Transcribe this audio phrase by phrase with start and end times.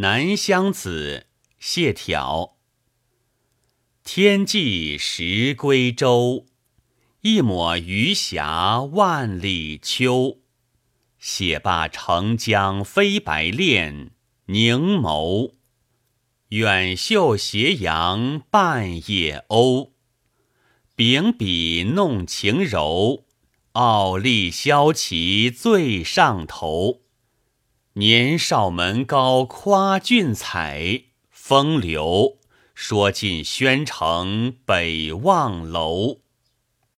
[0.00, 1.26] 南乡子·
[1.58, 2.58] 谢条。
[4.04, 6.46] 天际时归舟，
[7.22, 10.38] 一抹余霞万里秋。
[11.18, 14.12] 写罢澄江飞白练，
[14.46, 15.54] 凝眸。
[16.50, 19.90] 远袖斜阳半夜鸥。
[20.94, 23.24] 秉笔弄晴柔，
[23.72, 27.00] 傲立萧旗最上头。
[27.98, 31.02] 年少门高夸俊采，
[31.32, 32.36] 风流
[32.72, 36.18] 说尽宣城北望楼。